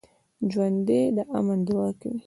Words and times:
ژوندي 0.51 1.01
د 1.15 1.17
امن 1.37 1.59
دعا 1.67 1.89
کوي 2.01 2.17